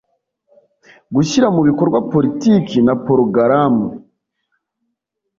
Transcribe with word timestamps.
Gushyira 1.15 1.47
mu 1.55 1.61
bikorwa 1.67 1.99
politiki 2.11 2.77
na 2.87 2.93
porogaramu 3.05 3.85